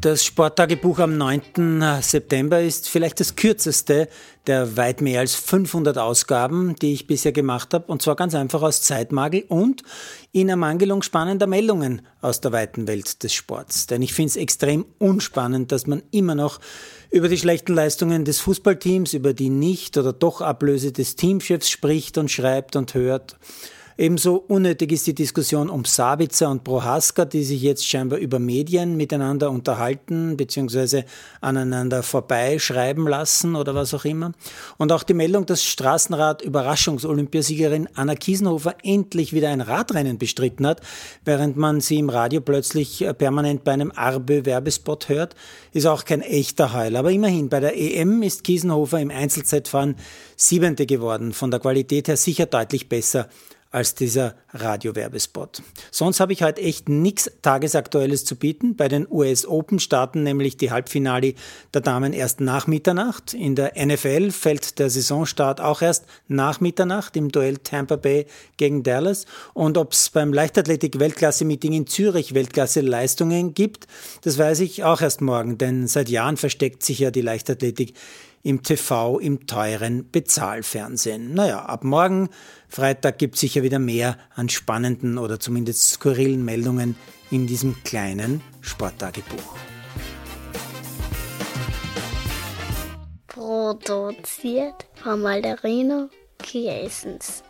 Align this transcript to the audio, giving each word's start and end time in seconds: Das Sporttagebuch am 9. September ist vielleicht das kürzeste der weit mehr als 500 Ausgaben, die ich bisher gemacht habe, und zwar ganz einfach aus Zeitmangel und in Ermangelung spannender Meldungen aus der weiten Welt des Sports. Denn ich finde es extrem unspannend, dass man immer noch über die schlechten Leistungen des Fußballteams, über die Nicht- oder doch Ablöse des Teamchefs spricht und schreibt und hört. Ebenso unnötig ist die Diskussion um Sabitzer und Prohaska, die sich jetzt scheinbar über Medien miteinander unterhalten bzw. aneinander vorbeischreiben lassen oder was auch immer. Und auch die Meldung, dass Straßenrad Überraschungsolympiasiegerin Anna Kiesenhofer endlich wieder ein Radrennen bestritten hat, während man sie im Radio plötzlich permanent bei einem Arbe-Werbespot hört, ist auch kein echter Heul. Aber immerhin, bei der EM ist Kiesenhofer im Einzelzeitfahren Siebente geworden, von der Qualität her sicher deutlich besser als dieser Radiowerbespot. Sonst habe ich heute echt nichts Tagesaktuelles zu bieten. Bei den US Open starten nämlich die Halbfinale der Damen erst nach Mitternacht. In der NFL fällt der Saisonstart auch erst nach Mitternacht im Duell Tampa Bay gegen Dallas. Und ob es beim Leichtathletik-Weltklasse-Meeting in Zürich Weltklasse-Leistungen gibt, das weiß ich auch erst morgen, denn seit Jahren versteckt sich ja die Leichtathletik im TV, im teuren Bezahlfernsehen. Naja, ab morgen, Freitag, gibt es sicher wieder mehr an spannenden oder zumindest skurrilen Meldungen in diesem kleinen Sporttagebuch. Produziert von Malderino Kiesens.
Das 0.00 0.24
Sporttagebuch 0.24 1.00
am 1.00 1.18
9. 1.18 1.82
September 2.02 2.60
ist 2.60 2.88
vielleicht 2.88 3.18
das 3.18 3.34
kürzeste 3.34 4.08
der 4.46 4.76
weit 4.76 5.00
mehr 5.00 5.18
als 5.18 5.34
500 5.34 5.98
Ausgaben, 5.98 6.76
die 6.76 6.92
ich 6.92 7.08
bisher 7.08 7.32
gemacht 7.32 7.74
habe, 7.74 7.90
und 7.90 8.00
zwar 8.00 8.14
ganz 8.14 8.36
einfach 8.36 8.62
aus 8.62 8.80
Zeitmangel 8.80 9.44
und 9.48 9.82
in 10.30 10.48
Ermangelung 10.48 11.02
spannender 11.02 11.48
Meldungen 11.48 12.02
aus 12.20 12.40
der 12.40 12.52
weiten 12.52 12.86
Welt 12.86 13.24
des 13.24 13.34
Sports. 13.34 13.88
Denn 13.88 14.00
ich 14.00 14.14
finde 14.14 14.30
es 14.30 14.36
extrem 14.36 14.86
unspannend, 14.98 15.72
dass 15.72 15.88
man 15.88 16.04
immer 16.12 16.36
noch 16.36 16.60
über 17.10 17.28
die 17.28 17.36
schlechten 17.36 17.74
Leistungen 17.74 18.24
des 18.24 18.38
Fußballteams, 18.38 19.14
über 19.14 19.34
die 19.34 19.50
Nicht- 19.50 19.98
oder 19.98 20.12
doch 20.12 20.40
Ablöse 20.40 20.92
des 20.92 21.16
Teamchefs 21.16 21.68
spricht 21.68 22.18
und 22.18 22.30
schreibt 22.30 22.76
und 22.76 22.94
hört. 22.94 23.36
Ebenso 24.00 24.36
unnötig 24.36 24.92
ist 24.92 25.08
die 25.08 25.14
Diskussion 25.14 25.68
um 25.68 25.84
Sabitzer 25.84 26.48
und 26.50 26.62
Prohaska, 26.62 27.24
die 27.24 27.42
sich 27.42 27.60
jetzt 27.62 27.84
scheinbar 27.84 28.20
über 28.20 28.38
Medien 28.38 28.96
miteinander 28.96 29.50
unterhalten 29.50 30.36
bzw. 30.36 31.02
aneinander 31.40 32.04
vorbeischreiben 32.04 33.08
lassen 33.08 33.56
oder 33.56 33.74
was 33.74 33.94
auch 33.94 34.04
immer. 34.04 34.30
Und 34.76 34.92
auch 34.92 35.02
die 35.02 35.14
Meldung, 35.14 35.46
dass 35.46 35.64
Straßenrad 35.64 36.42
Überraschungsolympiasiegerin 36.42 37.88
Anna 37.94 38.14
Kiesenhofer 38.14 38.76
endlich 38.84 39.32
wieder 39.32 39.48
ein 39.48 39.60
Radrennen 39.60 40.16
bestritten 40.16 40.64
hat, 40.64 40.80
während 41.24 41.56
man 41.56 41.80
sie 41.80 41.98
im 41.98 42.08
Radio 42.08 42.40
plötzlich 42.40 43.04
permanent 43.18 43.64
bei 43.64 43.72
einem 43.72 43.90
Arbe-Werbespot 43.92 45.08
hört, 45.08 45.34
ist 45.72 45.86
auch 45.86 46.04
kein 46.04 46.20
echter 46.20 46.72
Heul. 46.72 46.94
Aber 46.94 47.10
immerhin, 47.10 47.48
bei 47.48 47.58
der 47.58 47.76
EM 47.76 48.22
ist 48.22 48.44
Kiesenhofer 48.44 49.00
im 49.00 49.10
Einzelzeitfahren 49.10 49.96
Siebente 50.36 50.86
geworden, 50.86 51.32
von 51.32 51.50
der 51.50 51.58
Qualität 51.58 52.06
her 52.06 52.16
sicher 52.16 52.46
deutlich 52.46 52.88
besser 52.88 53.28
als 53.70 53.94
dieser 53.94 54.34
Radiowerbespot. 54.52 55.62
Sonst 55.90 56.20
habe 56.20 56.32
ich 56.32 56.42
heute 56.42 56.62
echt 56.62 56.88
nichts 56.88 57.30
Tagesaktuelles 57.42 58.24
zu 58.24 58.36
bieten. 58.36 58.76
Bei 58.76 58.88
den 58.88 59.06
US 59.10 59.46
Open 59.46 59.78
starten 59.78 60.22
nämlich 60.22 60.56
die 60.56 60.70
Halbfinale 60.70 61.34
der 61.74 61.82
Damen 61.82 62.14
erst 62.14 62.40
nach 62.40 62.66
Mitternacht. 62.66 63.34
In 63.34 63.54
der 63.54 63.72
NFL 63.76 64.30
fällt 64.30 64.78
der 64.78 64.88
Saisonstart 64.88 65.60
auch 65.60 65.82
erst 65.82 66.06
nach 66.28 66.60
Mitternacht 66.60 67.14
im 67.16 67.30
Duell 67.30 67.58
Tampa 67.58 67.96
Bay 67.96 68.26
gegen 68.56 68.82
Dallas. 68.82 69.26
Und 69.52 69.76
ob 69.76 69.92
es 69.92 70.08
beim 70.08 70.32
Leichtathletik-Weltklasse-Meeting 70.32 71.74
in 71.74 71.86
Zürich 71.86 72.32
Weltklasse-Leistungen 72.32 73.52
gibt, 73.52 73.86
das 74.22 74.38
weiß 74.38 74.60
ich 74.60 74.84
auch 74.84 75.02
erst 75.02 75.20
morgen, 75.20 75.58
denn 75.58 75.88
seit 75.88 76.08
Jahren 76.08 76.38
versteckt 76.38 76.82
sich 76.82 77.00
ja 77.00 77.10
die 77.10 77.20
Leichtathletik 77.20 77.94
im 78.42 78.62
TV, 78.62 79.18
im 79.18 79.46
teuren 79.46 80.10
Bezahlfernsehen. 80.10 81.34
Naja, 81.34 81.64
ab 81.64 81.84
morgen, 81.84 82.28
Freitag, 82.68 83.18
gibt 83.18 83.34
es 83.34 83.40
sicher 83.40 83.62
wieder 83.62 83.78
mehr 83.78 84.16
an 84.34 84.48
spannenden 84.48 85.18
oder 85.18 85.40
zumindest 85.40 85.90
skurrilen 85.90 86.44
Meldungen 86.44 86.96
in 87.30 87.46
diesem 87.46 87.82
kleinen 87.84 88.42
Sporttagebuch. 88.60 89.56
Produziert 93.26 94.86
von 94.94 95.22
Malderino 95.22 96.08
Kiesens. 96.38 97.42